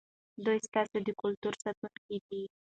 دوی 0.45 0.57
ستاسې 0.67 0.97
د 1.03 1.09
کلتور 1.21 1.53
ساتونکي 1.63 2.17
دي. 2.27 2.41